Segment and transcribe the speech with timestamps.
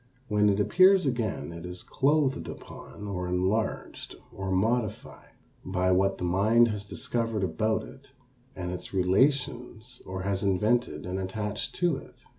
[0.29, 6.23] When it appears again it is clothed upon or enlarged or modified by what the
[6.23, 8.09] mind has discovered about it
[8.55, 12.15] and its relations or has invented and attached to it.